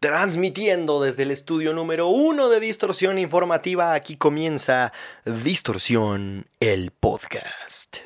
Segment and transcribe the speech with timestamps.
[0.00, 4.94] Transmitiendo desde el estudio número uno de Distorsión Informativa, aquí comienza
[5.26, 7.98] Distorsión, el podcast.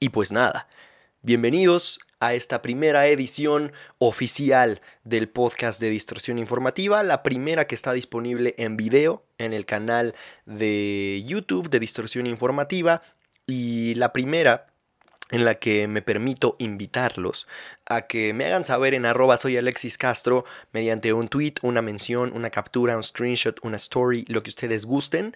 [0.00, 0.66] Y pues nada,
[1.22, 7.92] bienvenidos a esta primera edición oficial del podcast de Distorsión Informativa, la primera que está
[7.92, 13.00] disponible en video en el canal de YouTube de Distorsión Informativa
[13.46, 14.67] y la primera
[15.30, 17.46] en la que me permito invitarlos
[17.86, 22.32] a que me hagan saber en arroba soy Alexis Castro mediante un tweet, una mención,
[22.34, 25.34] una captura, un screenshot, una story, lo que ustedes gusten,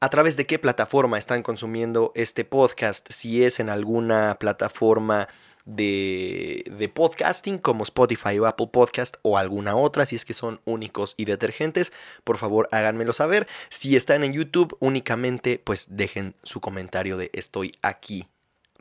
[0.00, 5.28] a través de qué plataforma están consumiendo este podcast, si es en alguna plataforma
[5.64, 10.60] de, de, podcasting como Spotify o Apple Podcast o alguna otra, si es que son
[10.64, 11.92] únicos y detergentes,
[12.22, 13.48] por favor háganmelo saber.
[13.68, 18.28] Si están en YouTube únicamente, pues dejen su comentario de estoy aquí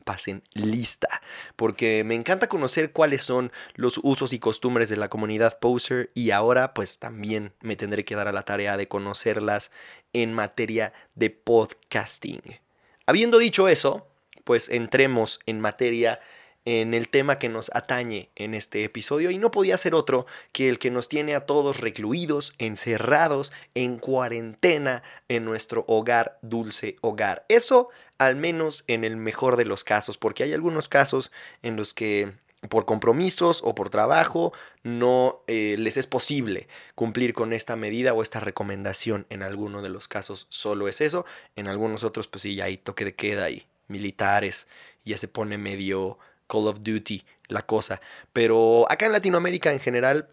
[0.06, 1.22] pasen lista,
[1.58, 6.32] porque me encanta conocer cuáles son los usos y costumbres de la comunidad poser y
[6.32, 9.72] ahora pues también me tendré que dar a la tarea de conocerlas
[10.14, 12.42] en materia de podcasting.
[13.06, 14.08] Habiendo dicho eso,
[14.46, 16.22] pues entremos en materia
[16.66, 20.68] en el tema que nos atañe en este episodio y no podía ser otro que
[20.68, 27.46] el que nos tiene a todos recluidos, encerrados, en cuarentena en nuestro hogar, dulce hogar.
[27.50, 31.94] Eso al menos en el mejor de los casos, porque hay algunos casos en los
[31.94, 32.34] que
[32.68, 38.24] por compromisos o por trabajo no eh, les es posible cumplir con esta medida o
[38.24, 39.26] esta recomendación.
[39.30, 42.78] En alguno de los casos solo es eso, en algunos otros pues sí, ya hay
[42.78, 44.68] toque de queda y militares,
[45.04, 46.18] ya se pone medio
[46.48, 48.02] Call of Duty la cosa.
[48.34, 50.30] Pero acá en Latinoamérica en general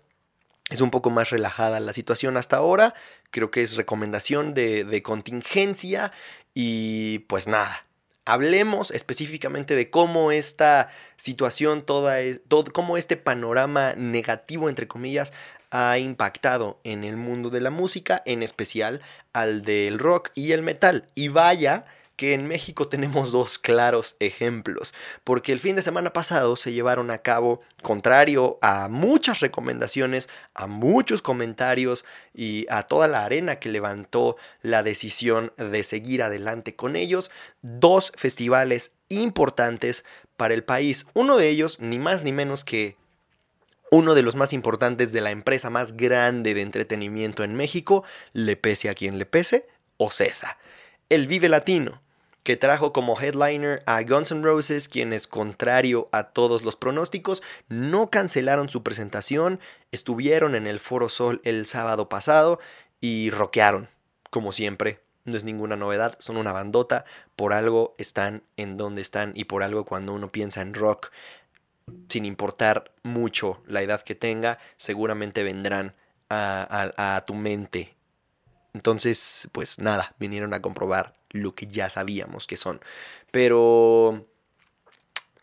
[0.71, 2.95] es un poco más relajada la situación hasta ahora.
[3.31, 6.13] Creo que es recomendación de, contingencia
[6.55, 7.87] y pues nada.
[8.25, 15.33] Hablemos específicamente de cómo esta situación, toda, e, todo, cómo este panorama negativo, entre comillas,
[15.73, 19.01] ha impactado en el mundo de la música, en especial
[19.33, 21.09] al del rock y el metal.
[21.17, 21.84] Y vaya
[22.22, 24.94] que en México tenemos dos claros ejemplos,
[25.25, 30.69] porque el fin de semana pasado se llevaron a cabo, contrario a muchas recomendaciones, a
[30.69, 36.94] muchos comentarios y a toda la arena que levantó la decisión de seguir adelante con
[36.94, 40.04] ellos, dos festivales importantes
[40.37, 41.06] para el país.
[41.15, 42.97] Uno de ellos, ni más ni menos que
[43.91, 48.56] uno de los más importantes de la empresa más grande de entretenimiento en México, le
[48.56, 49.66] pese a quien le pese,
[49.97, 50.56] o Cesa
[51.12, 52.00] el Vive Latino,
[52.42, 58.10] que trajo como headliner a Guns N' Roses, quienes, contrario a todos los pronósticos, no
[58.10, 59.60] cancelaron su presentación,
[59.92, 62.58] estuvieron en el Foro Sol el sábado pasado
[63.00, 63.88] y rockearon,
[64.30, 65.00] como siempre.
[65.25, 67.04] No es ninguna novedad, son una bandota,
[67.36, 71.12] por algo están en donde están y por algo cuando uno piensa en rock,
[72.09, 75.94] sin importar mucho la edad que tenga, seguramente vendrán
[76.28, 77.94] a, a tu mente
[78.74, 82.81] entonces, pues nada, vinieron a comprobar lo que ya sabíamos que son.
[83.31, 84.26] Pero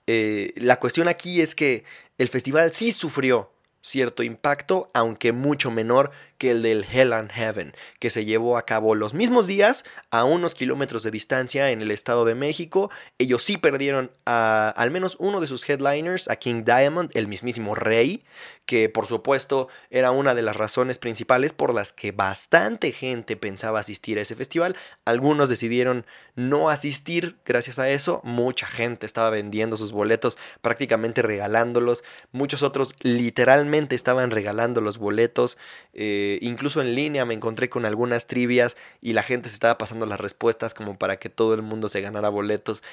[0.07, 1.83] eh, la cuestión aquí es que
[2.17, 3.51] el festival sí sufrió
[3.81, 8.66] cierto impacto, aunque mucho menor que el del Hell and Heaven, que se llevó a
[8.66, 12.89] cabo los mismos días a unos kilómetros de distancia en el Estado de México.
[13.19, 17.75] Ellos sí perdieron a al menos uno de sus headliners, a King Diamond, el mismísimo
[17.75, 18.23] rey,
[18.66, 23.79] que por supuesto era una de las razones principales por las que bastante gente pensaba
[23.79, 24.75] asistir a ese festival.
[25.05, 26.05] Algunos decidieron
[26.35, 32.95] no asistir gracias a eso, mucha gente estaba vendiendo sus boletos, prácticamente regalándolos, muchos otros
[33.01, 35.57] literalmente estaban regalando los boletos.
[35.94, 40.06] Eh, incluso en línea me encontré con algunas trivias y la gente se estaba pasando
[40.06, 42.84] las respuestas como para que todo el mundo se ganara boletos.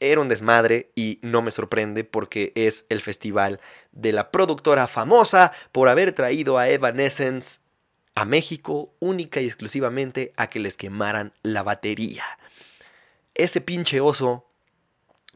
[0.00, 3.60] Era un desmadre y no me sorprende porque es el festival
[3.92, 7.60] de la productora famosa por haber traído a Evanescence
[8.14, 12.24] a México única y exclusivamente a que les quemaran la batería.
[13.34, 14.47] Ese pinche oso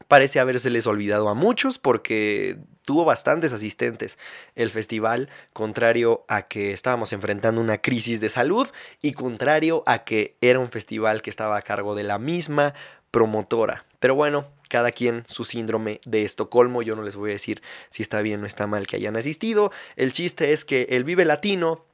[0.07, 4.17] parece habérseles olvidado a muchos porque tuvo bastantes asistentes
[4.55, 8.67] el festival, contrario a que estábamos enfrentando una crisis de salud
[9.01, 12.73] y contrario a que era un festival que estaba a cargo de la misma
[13.11, 13.85] promotora.
[13.99, 18.01] Pero bueno, cada quien su síndrome de Estocolmo, yo no les voy a decir si
[18.01, 19.71] está bien o está mal que hayan asistido.
[19.95, 21.85] El chiste es que el Vive Latino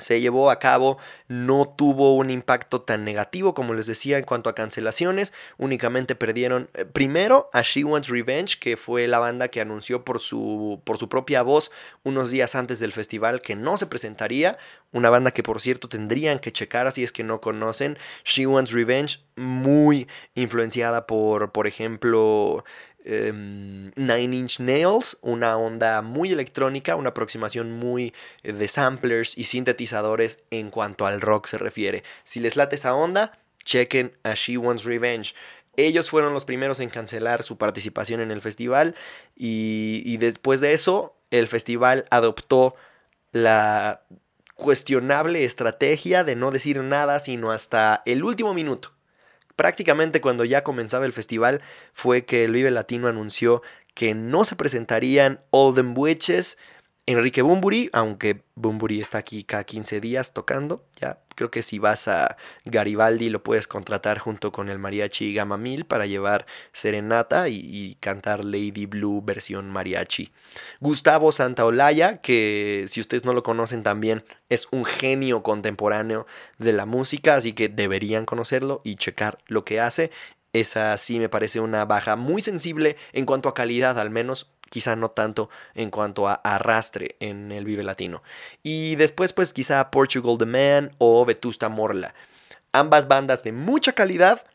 [0.00, 0.98] se llevó a cabo
[1.28, 6.68] no tuvo un impacto tan negativo como les decía en cuanto a cancelaciones, únicamente perdieron
[6.74, 10.98] eh, primero a She Wants Revenge, que fue la banda que anunció por su, por
[10.98, 11.70] su propia voz
[12.02, 14.58] unos días antes del festival que no se presentaría,
[14.92, 18.72] una banda que por cierto tendrían que checar así es que no conocen, She Wants
[18.72, 22.64] Revenge, muy influenciada por, por ejemplo,
[23.04, 29.44] em, Nine Inch Nails, una onda muy electrónica, una aproximación muy eh, de samplers y
[29.44, 32.02] sintetizadores en cuanto al rock se refiere.
[32.24, 35.34] Si les late esa onda, chequen a She Wants Revenge.
[35.76, 38.94] Ellos fueron los primeros en cancelar su participación en el festival
[39.36, 42.74] y, y después de eso el festival adoptó
[43.32, 44.02] la
[44.54, 48.92] cuestionable estrategia de no decir nada sino hasta el último minuto.
[49.60, 51.60] Prácticamente cuando ya comenzaba el festival
[51.92, 53.60] fue que el Latino anunció
[53.92, 56.56] que no se presentarían All Witches,
[57.10, 62.06] Enrique Bumburi, aunque Bumburi está aquí cada 15 días tocando, ya creo que si vas
[62.06, 67.96] a Garibaldi lo puedes contratar junto con el mariachi Gama Mil para llevar serenata y,
[67.98, 70.30] cantar Lady Blue versión mariachi.
[70.78, 76.28] Gustavo Santaolalla, que si ustedes no lo conocen también es un genio contemporáneo
[76.58, 80.12] de la música, así que deberían conocerlo y checar lo que hace.
[80.52, 84.96] Esa sí me parece una baja muy sensible en cuanto a calidad, al menos quizá
[84.96, 88.22] no tanto en cuanto a arrastre en el Vive Latino.
[88.62, 92.14] Y después pues quizá Portugal The Man o Vetusta Morla.
[92.72, 94.46] Ambas bandas de mucha calidad,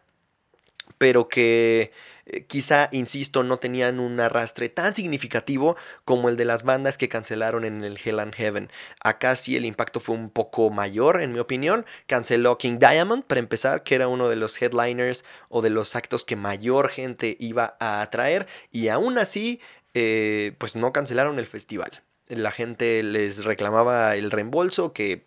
[0.98, 1.92] pero que
[2.26, 5.76] eh, quizá, insisto, no tenían un arrastre tan significativo
[6.06, 8.72] como el de las bandas que cancelaron en el Hell and Heaven.
[9.00, 11.86] Acá sí el impacto fue un poco mayor, en mi opinión.
[12.08, 16.26] Canceló King Diamond, para empezar, que era uno de los headliners o de los actos
[16.26, 19.62] que mayor gente iba a atraer, y aún así
[19.96, 22.04] eh, pues no cancelaron el festival.
[22.28, 25.26] La gente les reclamaba el reembolso que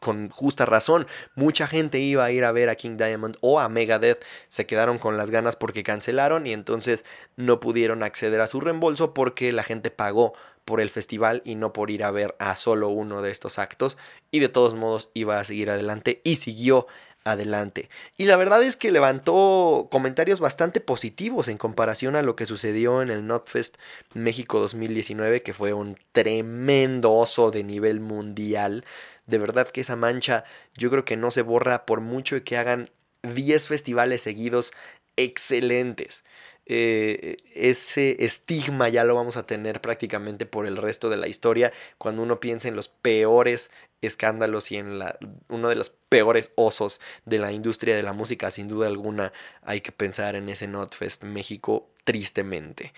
[0.00, 3.70] con justa razón, mucha gente iba a ir a ver a King Diamond o a
[3.70, 7.06] Megadeth, se quedaron con las ganas porque cancelaron y entonces
[7.36, 10.34] no pudieron acceder a su reembolso porque la gente pagó
[10.66, 13.96] por el festival y no por ir a ver a solo uno de estos actos
[14.30, 16.86] y de todos modos iba a seguir adelante y siguió
[17.24, 17.88] adelante.
[18.16, 23.02] Y la verdad es que levantó comentarios bastante positivos en comparación a lo que sucedió
[23.02, 23.76] en el NotFest
[24.12, 28.84] México 2019, que fue un tremendo oso de nivel mundial.
[29.26, 30.44] De verdad que esa mancha
[30.76, 32.90] yo creo que no se borra por mucho que hagan
[33.22, 34.72] 10 festivales seguidos
[35.16, 36.24] excelentes.
[36.66, 41.72] Eh, ese estigma ya lo vamos a tener prácticamente por el resto de la historia
[41.98, 43.70] cuando uno piensa en los peores
[44.00, 45.18] escándalos y en la,
[45.48, 49.32] uno de los peores osos de la industria de la música, sin duda alguna
[49.62, 52.92] hay que pensar en ese Notfest México tristemente.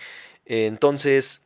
[0.45, 1.41] Entonces,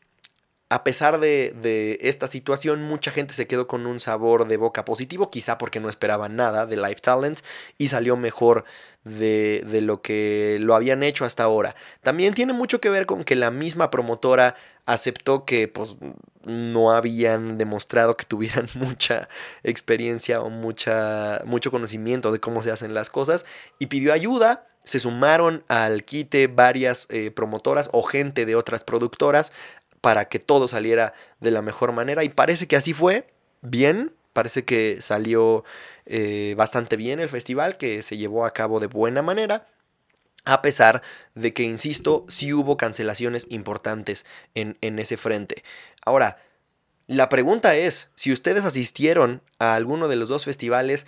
[0.72, 5.30] a pesar de, esta situación, mucha gente se quedó con un sabor de boca positivo,
[5.30, 7.42] quizá porque no esperaban nada de Live Talent
[7.78, 8.64] y salió mejor
[9.04, 11.76] de, de, lo que lo habían hecho hasta ahora.
[12.04, 15.98] También tiene mucho que ver con que la misma promotora aceptó que pues,
[16.46, 19.28] no habían demostrado que tuvieran mucha
[19.64, 23.46] experiencia o mucho conocimiento de cómo se hacen las cosas
[23.78, 29.52] y pidió ayuda se sumaron al quite varias eh, promotoras o gente de otras productoras
[30.02, 32.24] para que todo saliera de la mejor manera.
[32.24, 33.28] Y parece que así fue,
[33.62, 35.64] bien, parece que salió
[36.06, 39.68] eh, bastante bien el festival, que se llevó a cabo de buena manera.
[40.44, 41.04] A pesar
[41.36, 44.26] de que, insisto, sí hubo cancelaciones importantes
[44.56, 45.64] en, en ese frente.
[46.04, 46.40] Ahora,
[47.06, 51.06] la pregunta es, si ustedes asistieron a alguno de los dos festivales,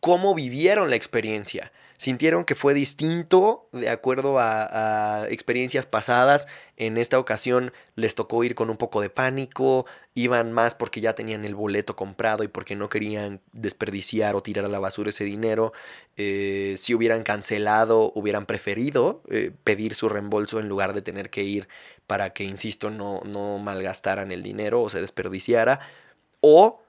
[0.00, 1.72] ¿cómo vivieron la experiencia?
[1.96, 6.46] Sintieron que fue distinto de acuerdo a, experiencias pasadas.
[6.76, 11.14] En esta ocasión les tocó ir con un poco de pánico, iban más porque ya
[11.14, 15.24] tenían el boleto comprado y porque no querían desperdiciar o tirar a la basura ese
[15.24, 15.72] dinero.
[16.16, 21.44] Eh, si hubieran cancelado, hubieran preferido eh, pedir su reembolso en lugar de tener que
[21.44, 21.68] ir
[22.06, 25.80] para que, insisto, no, no malgastaran el dinero o se desperdiciara.
[26.40, 26.83] O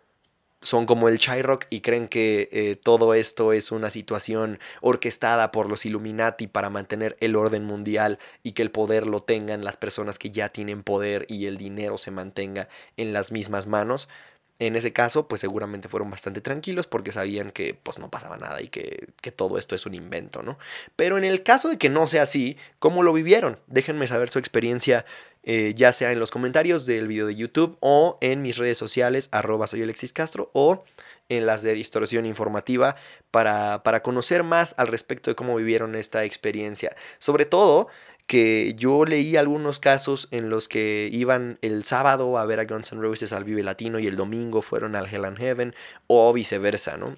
[0.66, 5.70] son como el Rock y creen que eh, todo esto es una situación orquestada por
[5.70, 10.18] los Illuminati para mantener el orden mundial y que el poder lo tengan las personas
[10.18, 12.68] que ya tienen poder y el dinero se mantenga
[12.98, 14.10] en las mismas manos.
[14.58, 18.62] En ese caso, pues seguramente fueron bastante tranquilos porque sabían que pues no pasaba nada
[18.62, 20.58] y que, que, todo esto es un invento, ¿no?
[20.96, 23.60] Pero en el caso de que no sea así, ¿cómo lo vivieron?
[23.68, 25.06] Déjenme saber su experiencia
[25.48, 29.30] eh, ya sea en los comentarios del video de YouTube o en mis redes sociales,
[29.32, 30.84] arroba soy Alexis Castro o
[31.30, 32.96] en las de distorsión informativa
[33.30, 36.96] para, para conocer más al respecto de cómo vivieron esta experiencia.
[37.20, 37.90] Sobre todo
[38.28, 42.92] que yo leí algunos casos en los que iban el sábado a ver a Guns
[42.92, 45.76] N' Roses al Vive Latino y el domingo fueron al Hell and Heaven
[46.08, 47.18] o viceversa, ¿no?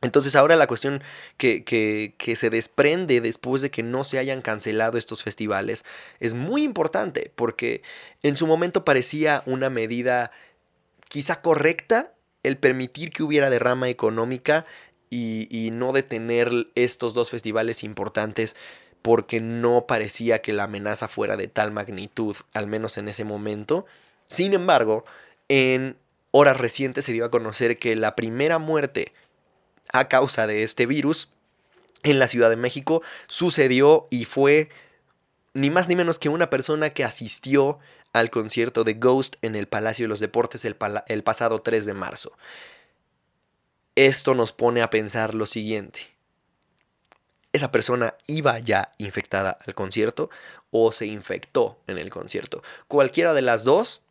[0.00, 1.02] Entonces ahora la cuestión
[1.38, 5.82] que, que, que, se desprende después de que no se hayan cancelado estos festivales
[6.20, 7.82] es muy importante porque
[8.22, 10.30] en su momento parecía una medida
[11.08, 12.12] quizá correcta
[12.42, 14.66] el permitir que hubiera derrama económica
[15.08, 18.56] y, y no detener estos dos festivales importantes
[19.04, 23.84] porque no parecía que la amenaza fuera de tal magnitud, al menos en ese momento.
[24.28, 25.04] Sin embargo,
[25.50, 25.98] en
[26.30, 29.12] horas recientes se dio a conocer que la primera muerte
[29.92, 31.28] a causa de este virus
[32.02, 34.70] en la Ciudad de México sucedió y fue
[35.52, 37.80] ni más ni menos que una persona que asistió
[38.14, 40.76] al concierto de Ghost en el Palacio de los Deportes el,
[41.22, 42.32] pasado 3 de marzo.
[43.96, 46.13] Esto nos pone a pensar lo siguiente.
[47.54, 50.28] ¿Esa persona iba ya infectada al concierto
[50.72, 52.64] o se infectó en el concierto?
[52.88, 54.02] Cualquiera de las dos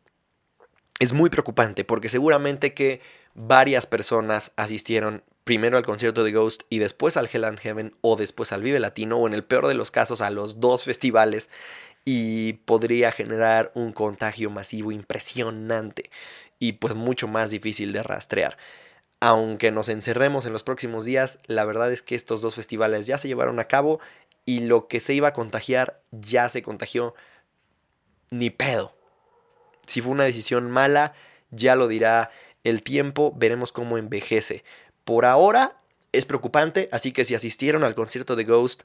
[0.98, 3.02] es muy preocupante porque seguramente que
[3.34, 8.16] varias personas asistieron primero al concierto de Ghost y después al Hell and Heaven o
[8.16, 11.50] después al Vive Latino o en el peor de los casos a los dos festivales
[12.06, 16.08] y podría generar un contagio masivo impresionante
[16.58, 18.56] y pues mucho más difícil de rastrear.
[19.26, 23.16] Aunque nos encerremos en los próximos días, la verdad es que estos dos festivales ya
[23.16, 23.98] se llevaron a cabo
[24.44, 27.14] y lo que se iba a contagiar ya se contagió.
[28.28, 28.94] Ni pedo.
[29.86, 31.14] Si fue una decisión mala,
[31.50, 32.32] ya lo dirá
[32.64, 34.62] el tiempo, veremos cómo envejece.
[35.06, 35.78] Por ahora
[36.12, 38.82] es preocupante, así que si asistieron al concierto de Ghost,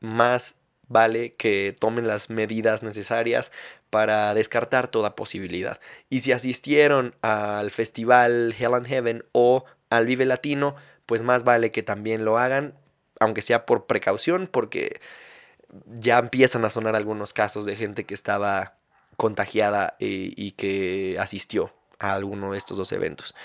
[0.00, 0.56] más
[0.90, 3.52] vale que tomen las medidas necesarias
[3.88, 5.80] para descartar toda posibilidad.
[6.10, 10.74] Y si asistieron al festival Hell and Heaven o al Vive Latino,
[11.06, 12.74] pues más vale que también lo hagan,
[13.20, 15.00] aunque sea por precaución, porque
[15.86, 18.74] ya empiezan a sonar algunos casos de gente que estaba
[19.16, 23.36] contagiada eh, y que asistió a alguno de estos dos eventos.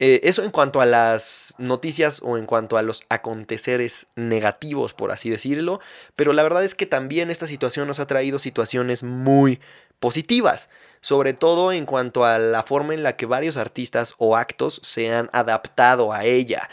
[0.00, 5.12] Eh, eso en cuanto a las noticias o en cuanto a los aconteceres negativos, por
[5.12, 5.80] así decirlo,
[6.16, 9.60] pero la verdad es que también esta situación nos ha traído situaciones muy
[10.00, 10.68] positivas,
[11.00, 15.12] sobre todo en cuanto a la forma en la que varios artistas o actos se
[15.12, 16.68] han adaptado a ella.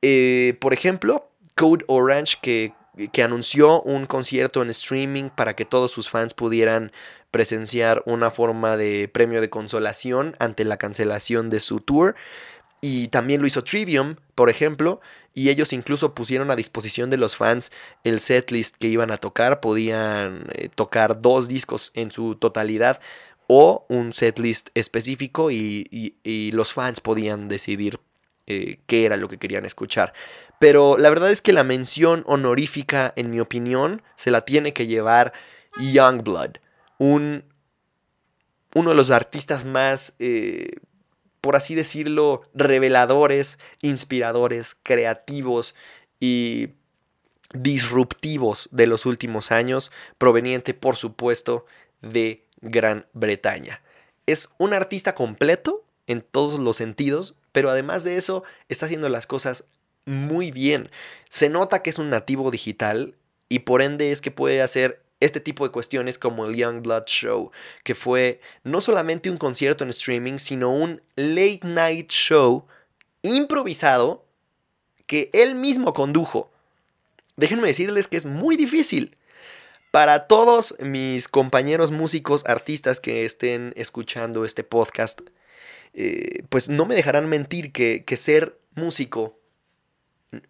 [0.00, 2.72] Eh, por ejemplo, Code Orange que,
[3.12, 6.92] que anunció un concierto en streaming para que todos sus fans pudieran
[7.30, 12.14] presenciar una forma de premio de consolación ante la cancelación de su tour.
[12.80, 15.00] Y también lo hizo Trivium, por ejemplo,
[15.34, 17.70] y ellos incluso pusieron a disposición de los fans
[18.04, 19.60] el setlist que iban a tocar.
[19.60, 23.00] Podían eh, tocar dos discos en su totalidad
[23.46, 26.14] o un setlist específico y,
[26.52, 28.00] los fans podían decidir
[28.46, 30.14] eh, qué era lo que querían escuchar.
[30.58, 34.86] Pero la verdad es que la mención honorífica, en mi opinión, se la tiene que
[34.86, 35.32] llevar
[35.78, 36.56] Youngblood
[36.98, 37.44] un,
[38.74, 40.76] uno de los artistas más, eh,
[41.40, 45.74] por así decirlo, reveladores, inspiradores, creativos
[46.20, 46.70] y
[47.52, 51.66] disruptivos de los últimos años, proveniente, por supuesto,
[52.02, 53.82] de Gran Bretaña.
[54.26, 59.26] Es un artista completo en todos los sentidos, pero además de eso está haciendo las
[59.26, 59.64] cosas
[60.06, 60.90] muy bien.
[61.28, 63.14] Se nota que es un nativo digital
[63.48, 67.04] y por ende es que puede hacer este tipo de cuestiones como el Young Blood
[67.06, 67.50] Show,
[67.84, 72.66] que fue no solamente un concierto en streaming, sino un late night show
[73.22, 74.24] improvisado
[75.06, 76.50] que él mismo condujo.
[77.36, 79.16] Déjenme decirles que es muy difícil.
[79.90, 85.20] Para todos mis compañeros músicos, artistas que estén escuchando este podcast,
[85.94, 89.38] eh, pues no me dejarán mentir que, que ser músico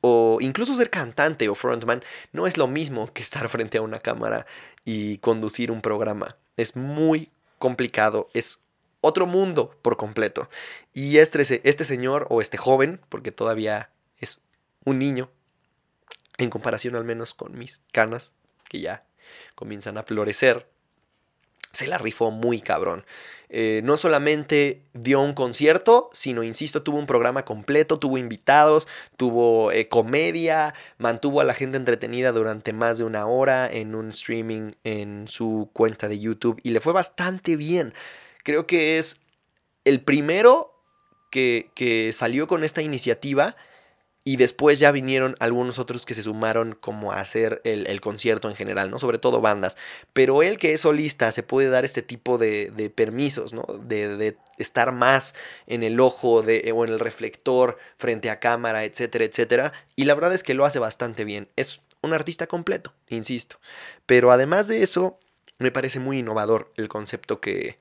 [0.00, 2.02] o incluso ser cantante o frontman
[2.32, 4.46] no es lo mismo que estar frente a una cámara
[4.84, 6.36] y conducir un programa.
[6.56, 8.60] Es muy complicado, es
[9.00, 10.48] otro mundo por completo.
[10.92, 14.42] Y este, este señor o este joven, porque todavía es
[14.84, 15.30] un niño,
[16.38, 18.34] en comparación al menos con mis canas,
[18.68, 19.04] que ya
[19.54, 20.68] comienzan a florecer,
[21.76, 23.04] se la rifó muy cabrón.
[23.48, 29.70] Eh, no solamente dio un concierto, sino, insisto, tuvo un programa completo, tuvo invitados, tuvo
[29.70, 34.72] eh, comedia, mantuvo a la gente entretenida durante más de una hora en un streaming
[34.82, 37.94] en su cuenta de YouTube y le fue bastante bien.
[38.42, 39.20] Creo que es
[39.84, 40.72] el primero
[41.30, 43.54] que, que salió con esta iniciativa
[44.28, 48.56] y después ya vinieron algunos otros que se sumaron como a hacer el, concierto en
[48.56, 48.98] general, ¿no?
[48.98, 49.76] Sobre todo bandas.
[50.12, 53.62] Pero él que es solista se puede dar este tipo de, permisos, ¿no?
[53.84, 55.36] De, estar más
[55.68, 59.72] en el ojo de, o en el reflector frente a cámara, etcétera, etcétera.
[59.94, 61.48] Y la verdad es que lo hace bastante bien.
[61.54, 63.60] Es un artista completo, insisto.
[64.06, 65.20] Pero además de eso,
[65.60, 67.78] me parece muy innovador el concepto que,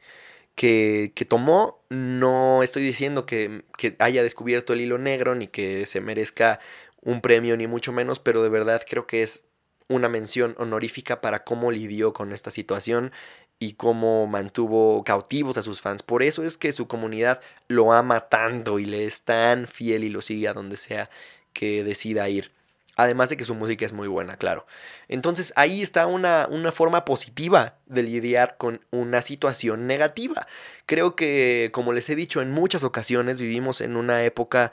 [0.55, 1.79] que, tomó.
[1.89, 6.59] No estoy diciendo que, que, haya descubierto el hilo negro ni que se merezca
[7.01, 9.43] un premio ni mucho menos, pero de verdad creo que es
[9.87, 13.11] una mención honorífica para cómo lidió con esta situación
[13.59, 16.03] y cómo mantuvo cautivos a sus fans.
[16.03, 20.09] Por eso es que su comunidad lo ama tanto y le es tan fiel y
[20.09, 21.09] lo sigue a donde sea
[21.53, 22.51] que decida ir.
[22.95, 24.65] Además de que su música es muy buena, claro.
[25.07, 30.47] Entonces ahí está una, una, forma positiva de lidiar con una situación negativa.
[30.85, 34.71] Creo que, como les he dicho en muchas ocasiones, vivimos en una época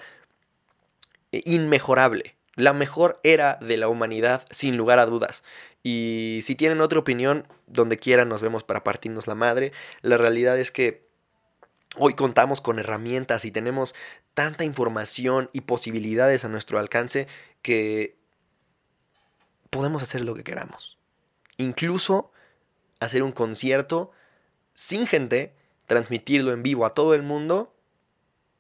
[1.33, 2.37] eh, inmejorable.
[2.55, 5.43] La mejor era de la humanidad, sin lugar a dudas.
[5.83, 9.73] Y si tienen otra opinión, donde quieran nos vemos para partirnos la madre.
[10.03, 11.07] La realidad es que
[11.97, 13.95] hoy contamos con herramientas y tenemos
[14.35, 17.27] tanta información y posibilidades a nuestro alcance
[17.61, 18.17] que
[19.71, 20.99] podemos hacer lo que queramos.
[21.59, 22.33] Incluso
[23.01, 24.11] hacer un concierto
[24.75, 25.55] sin gente,
[25.87, 27.75] transmitirlo en vivo a todo el mundo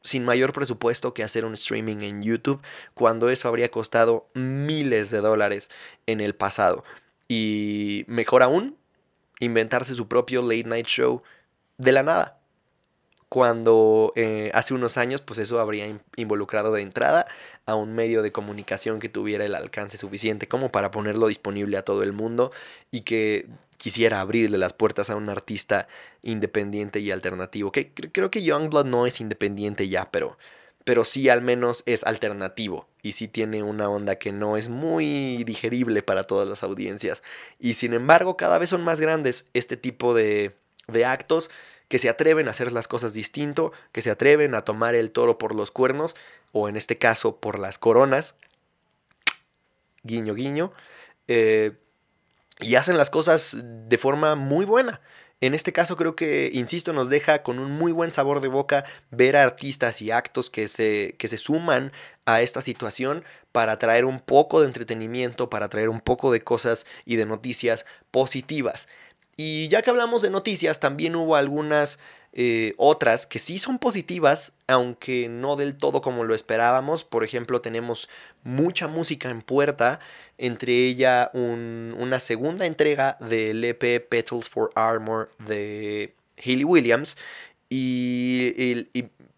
[0.02, 2.60] sin mayor presupuesto que hacer un streaming en YouTube,
[2.92, 5.70] cuando eso habría costado miles de dólares
[6.06, 6.82] en el pasado.
[7.28, 8.76] Y mejor aún,
[9.38, 11.22] inventarse su propio late night show
[11.78, 12.41] de la nada
[13.32, 15.86] cuando eh, hace unos años pues eso habría
[16.16, 17.26] involucrado de entrada
[17.64, 21.82] a un medio de comunicación que tuviera el alcance suficiente como para ponerlo disponible a
[21.82, 22.52] todo el mundo
[22.90, 23.46] y que
[23.78, 25.88] quisiera abrirle las puertas a un artista
[26.22, 27.72] independiente y alternativo.
[27.72, 30.36] Que creo que Youngblood no es independiente ya, pero,
[30.84, 35.42] pero sí al menos es alternativo y sí tiene una onda que no es muy
[35.44, 37.22] digerible para todas las audiencias.
[37.58, 40.54] Y sin embargo cada vez son más grandes este tipo de,
[40.86, 41.48] de actos
[41.92, 45.37] que se atreven a hacer las cosas distinto, que se atreven a tomar el toro
[45.37, 46.16] por los cuernos,
[46.50, 48.34] o en este caso por las coronas,
[50.02, 50.72] guiño, guiño,
[51.28, 51.72] eh,
[52.61, 55.02] y hacen las cosas de forma muy buena.
[55.42, 58.87] En este caso creo que, insisto, nos deja con un muy buen sabor de boca
[59.11, 61.92] ver a artistas y actos que se, que se suman
[62.25, 63.22] a esta situación
[63.52, 67.84] para traer un poco de entretenimiento, para traer un poco de cosas y de noticias
[68.11, 68.88] positivas.
[69.44, 71.99] Y ya que hablamos de noticias, también hubo algunas
[72.32, 77.02] eh, otras que sí son positivas, aunque no del todo como lo esperábamos.
[77.02, 78.08] Por ejemplo, tenemos
[78.44, 79.99] mucha música en puerta,
[80.38, 87.16] entre ella una segunda entrega del EP Petals for Armor de Hayley Williams.
[87.68, 88.84] y,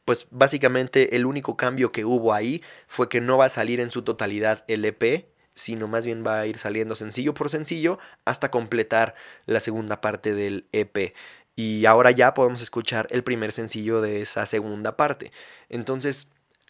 [0.04, 3.88] pues básicamente el único cambio que hubo ahí fue que no va a salir en
[3.88, 5.24] su totalidad el EP,
[5.54, 9.14] sino más bien va a ir saliendo sencillo por sencillo hasta completar
[9.46, 11.14] la segunda parte del EP.
[11.56, 15.30] Y ahora ya podemos escuchar el primer sencillo de esa segunda parte.
[15.68, 16.28] Entonces,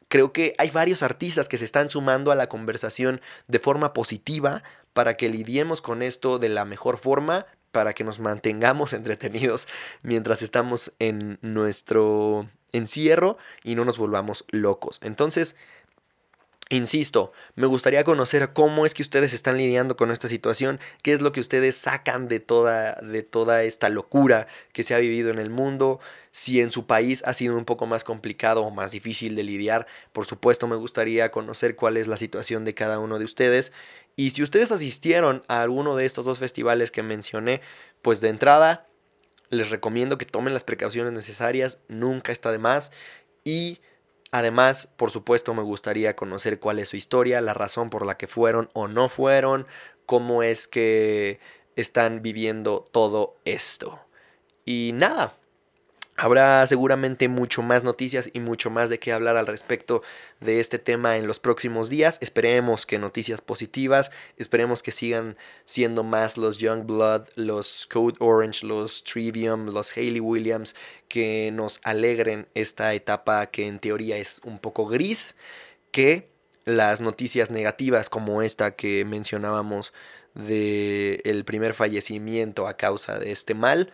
[0.09, 4.63] creo que hay varios artistas que se están sumando a la conversación de forma positiva
[4.93, 9.67] para que lidiemos con esto de la mejor forma, para que nos mantengamos entretenidos
[10.03, 14.99] mientras estamos en nuestro encierro y no nos volvamos locos.
[15.03, 15.57] Entonces,
[16.75, 21.21] Insisto, me gustaría conocer cómo es que ustedes están lidiando con esta situación, qué es
[21.21, 25.39] lo que ustedes sacan de toda, de toda esta locura que se ha vivido en
[25.39, 26.01] el mundo,
[26.33, 29.87] si en su país ha sido un poco más complicado o más difícil de lidiar.
[30.13, 33.71] Por supuesto, me gustaría conocer cuál es la situación de cada uno de ustedes.
[34.17, 37.61] Y si ustedes asistieron a alguno de estos dos festivales que mencioné,
[38.03, 38.89] pues de entrada
[39.49, 42.91] les recomiendo que tomen las precauciones necesarias, nunca está de más.
[43.45, 43.79] Y
[44.35, 48.27] Además, por supuesto, me gustaría conocer cuál es su historia, la razón por la que
[48.27, 49.65] fueron o no fueron,
[50.07, 51.39] cómo es que
[51.77, 54.01] están viviendo todo esto.
[54.65, 55.37] Y nada,
[56.17, 60.03] Habrá seguramente mucho más noticias y mucho más de qué hablar al respecto
[60.41, 62.19] de este tema en los próximos días.
[62.21, 69.03] Esperemos que noticias positivas, esperemos que sigan siendo más los Youngblood, los Code Orange, los
[69.03, 70.77] Trivium, los Hayley Williams,
[71.09, 75.35] que nos alegren esta etapa que en teoría es un poco gris,
[75.91, 76.29] que
[76.65, 79.93] las noticias negativas como esta que mencionábamos
[80.35, 83.93] de el primer fallecimiento a causa de este mal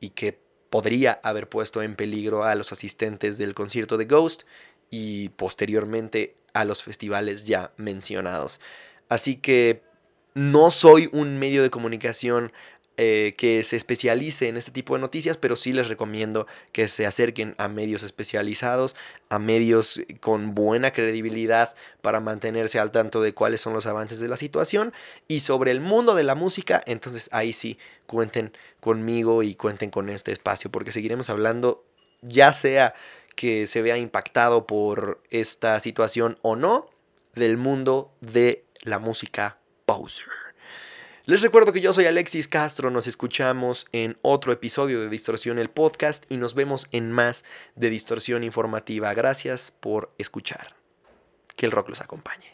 [0.00, 0.41] y que
[0.72, 4.44] podría haber puesto en peligro a los asistentes del concierto de Ghost
[4.88, 8.58] y posteriormente a los festivales ya mencionados.
[9.10, 9.82] Así que
[10.32, 12.54] no soy un medio de comunicación
[12.98, 17.06] eh, que se especialice en este tipo de noticias, pero sí les recomiendo que se
[17.06, 18.96] acerquen a medios especializados,
[19.30, 24.28] a medios con buena credibilidad para mantenerse al tanto de cuáles son los avances de
[24.28, 24.92] la situación
[25.26, 30.10] y sobre el mundo de la música, entonces ahí sí cuenten conmigo y cuenten con
[30.10, 31.84] este espacio, porque seguiremos hablando
[32.20, 32.94] ya sea
[33.36, 36.90] que se vea impactado por esta situación o no
[37.34, 40.41] del mundo de la música Bowser.
[41.24, 45.70] Les recuerdo que yo soy Alexis Castro, nos escuchamos en otro episodio de Distorsión el
[45.70, 47.44] podcast y nos vemos en más
[47.76, 49.14] de Distorsión Informativa.
[49.14, 50.74] Gracias por escuchar.
[51.54, 52.51] Que el rock los acompañe.